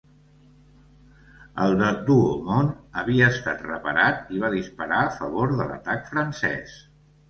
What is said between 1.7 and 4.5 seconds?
de Douaumont havia estat reparat i